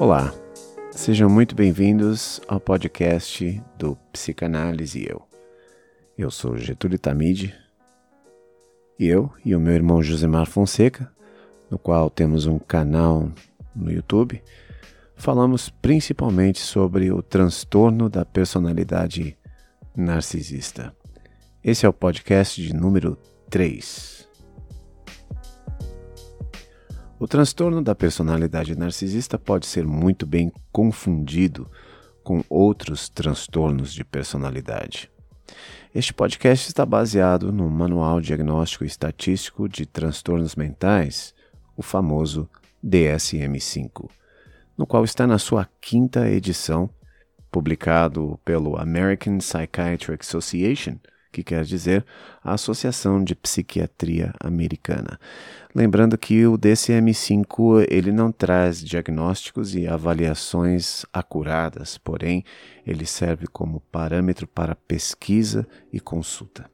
[0.00, 0.32] Olá,
[0.92, 5.20] sejam muito bem-vindos ao podcast do Psicanálise Eu.
[6.16, 7.54] Eu sou Getúlio Tamide
[8.98, 11.12] e eu e o meu irmão Josemar Fonseca,
[11.70, 13.30] no qual temos um canal
[13.76, 14.42] no YouTube,
[15.16, 19.36] falamos principalmente sobre o transtorno da personalidade
[19.94, 20.96] narcisista.
[21.62, 23.18] Esse é o podcast de número
[23.50, 24.29] 3.
[27.20, 31.70] O transtorno da personalidade narcisista pode ser muito bem confundido
[32.24, 35.10] com outros transtornos de personalidade.
[35.94, 41.34] Este podcast está baseado no Manual Diagnóstico Estatístico de Transtornos Mentais,
[41.76, 42.48] o famoso
[42.82, 44.08] DSM-5,
[44.74, 46.88] no qual está na sua quinta edição,
[47.50, 50.96] publicado pelo American Psychiatric Association
[51.30, 52.04] que quer dizer
[52.42, 55.18] a Associação de Psiquiatria Americana.
[55.74, 62.44] Lembrando que o DCM-5 ele não traz diagnósticos e avaliações acuradas, porém
[62.86, 66.68] ele serve como parâmetro para pesquisa e consulta.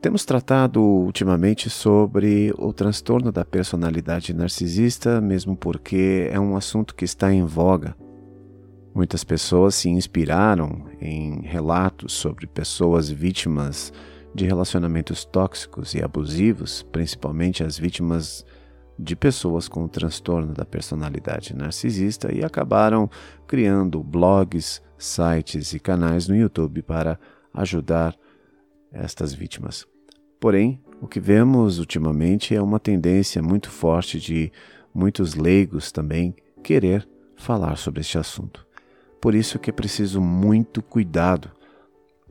[0.00, 7.04] Temos tratado ultimamente sobre o transtorno da personalidade narcisista, mesmo porque é um assunto que
[7.04, 7.94] está em voga
[8.94, 13.92] Muitas pessoas se inspiraram em relatos sobre pessoas vítimas
[14.34, 18.44] de relacionamentos tóxicos e abusivos, principalmente as vítimas
[18.98, 23.08] de pessoas com transtorno da personalidade narcisista, e acabaram
[23.46, 27.18] criando blogs, sites e canais no YouTube para
[27.54, 28.14] ajudar
[28.92, 29.86] estas vítimas.
[30.38, 34.52] Porém, o que vemos ultimamente é uma tendência muito forte de
[34.92, 38.66] muitos leigos também querer falar sobre este assunto.
[39.20, 41.50] Por isso que é preciso muito cuidado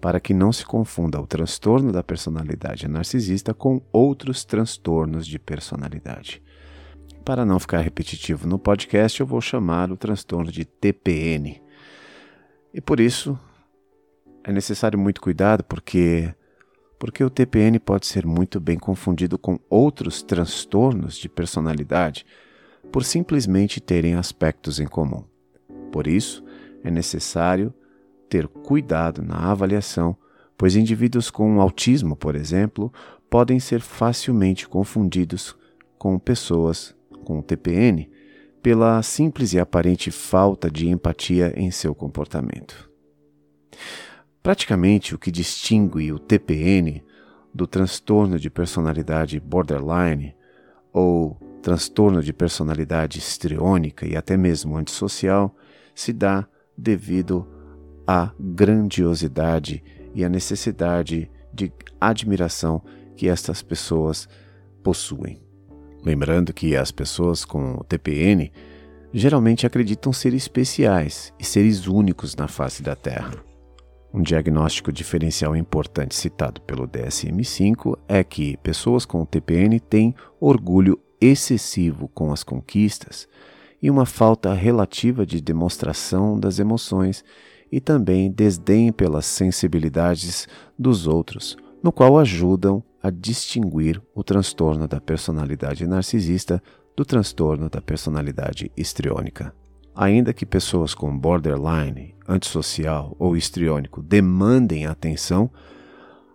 [0.01, 6.41] para que não se confunda o transtorno da personalidade narcisista com outros transtornos de personalidade.
[7.23, 11.61] Para não ficar repetitivo no podcast, eu vou chamar o transtorno de TPN.
[12.73, 13.38] E por isso
[14.44, 16.33] é necessário muito cuidado porque
[16.97, 22.25] porque o TPN pode ser muito bem confundido com outros transtornos de personalidade
[22.91, 25.23] por simplesmente terem aspectos em comum.
[25.94, 26.44] Por isso,
[26.84, 27.73] é necessário
[28.29, 30.16] ter cuidado na avaliação,
[30.57, 32.94] pois indivíduos com autismo, por exemplo,
[33.29, 35.56] podem ser facilmente confundidos
[35.97, 38.09] com pessoas com TPN
[38.62, 42.90] pela simples e aparente falta de empatia em seu comportamento.
[44.41, 47.03] Praticamente o que distingue o TPN
[47.53, 50.35] do transtorno de personalidade borderline
[50.91, 55.56] ou transtorno de personalidade histriônica e até mesmo antissocial
[55.94, 56.47] se dá
[56.79, 57.47] devido
[58.07, 59.84] à grandiosidade
[60.16, 62.81] e à necessidade de admiração
[63.16, 64.28] que estas pessoas
[64.81, 65.41] possuem.
[66.03, 68.51] Lembrando que as pessoas com TPN
[69.13, 73.34] geralmente acreditam ser especiais e seres únicos na face da Terra.
[74.13, 82.07] Um diagnóstico diferencial importante citado pelo DSM-5 é que pessoas com TPN têm orgulho excessivo
[82.07, 83.28] com as conquistas,
[83.81, 87.23] e uma falta relativa de demonstração das emoções
[87.72, 90.47] e também desdém pelas sensibilidades
[90.78, 96.62] dos outros, no qual ajudam a distinguir o transtorno da personalidade narcisista
[96.95, 99.53] do transtorno da personalidade histriônica.
[99.96, 105.50] Ainda que pessoas com borderline, antissocial ou histriônico demandem atenção,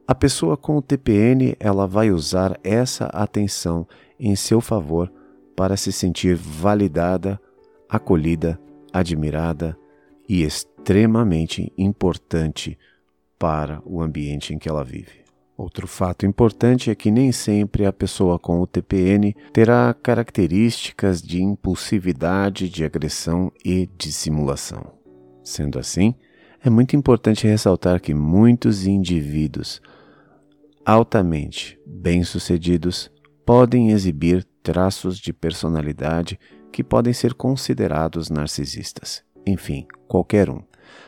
[0.06, 3.86] a pessoa com o TPN ela vai usar essa atenção
[4.18, 5.10] em seu favor
[5.56, 7.40] para se sentir validada,
[7.88, 8.58] acolhida,
[8.92, 9.76] admirada
[10.28, 12.78] e extremamente importante
[13.38, 15.24] para o ambiente em que ela vive.
[15.56, 21.40] Outro fato importante é que nem sempre a pessoa com o TPN terá características de
[21.40, 24.94] impulsividade, de agressão e dissimulação.
[25.44, 26.14] Sendo assim,
[26.60, 29.80] é muito importante ressaltar que muitos indivíduos
[30.84, 33.10] altamente bem-sucedidos
[33.46, 36.40] podem exibir traços de personalidade
[36.72, 39.22] que podem ser considerados narcisistas.
[39.46, 40.62] Enfim, qualquer um.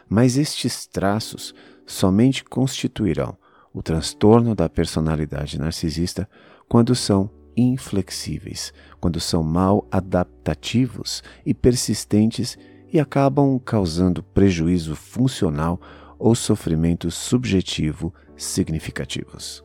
[0.07, 1.55] Mas estes traços
[1.87, 3.37] somente constituirão
[3.73, 6.29] o transtorno da personalidade narcisista
[6.69, 12.59] quando são inflexíveis, quando são mal adaptativos e persistentes
[12.93, 15.81] e acabam causando prejuízo funcional
[16.19, 19.65] ou sofrimento subjetivo significativos.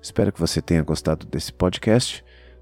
[0.00, 2.24] Espero que você tenha gostado desse podcast.